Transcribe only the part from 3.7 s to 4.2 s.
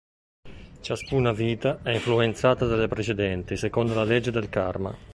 la